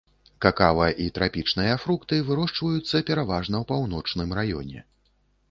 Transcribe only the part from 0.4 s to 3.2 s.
Какава і трапічныя фрукты вырошчваюцца